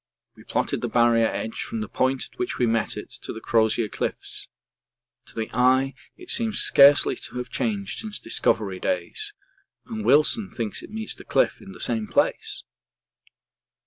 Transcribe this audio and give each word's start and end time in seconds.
We 0.35 0.43
plotted 0.43 0.81
the 0.81 0.87
Barrier 0.89 1.27
edge 1.27 1.61
from 1.61 1.81
the 1.81 1.87
point 1.87 2.25
at 2.33 2.39
which 2.39 2.57
we 2.57 2.65
met 2.65 2.97
it 2.97 3.11
to 3.21 3.31
the 3.31 3.39
Crozier 3.39 3.87
cliffs; 3.87 4.47
to 5.27 5.35
the 5.35 5.47
eye 5.53 5.93
it 6.17 6.31
seems 6.31 6.59
scarcely 6.59 7.15
to 7.17 7.37
have 7.37 7.51
changed 7.51 7.99
since 7.99 8.19
Discovery 8.19 8.79
days, 8.79 9.35
and 9.85 10.03
Wilson 10.03 10.49
thinks 10.49 10.81
it 10.81 10.89
meets 10.89 11.13
the 11.13 11.23
cliff 11.23 11.61
in 11.61 11.73
the 11.73 11.79
same 11.79 12.07
place. 12.07 12.63